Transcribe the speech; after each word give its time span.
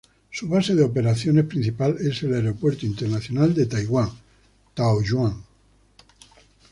Su 0.31 0.47
base 0.49 0.73
de 0.73 0.81
operaciones 0.81 1.45
principal 1.45 1.95
es 1.99 2.23
el 2.23 2.33
Aeropuerto 2.33 2.87
Internacional 2.87 3.53
de 3.53 3.67
Taiwán 3.67 4.09
Taoyuan. 4.73 5.43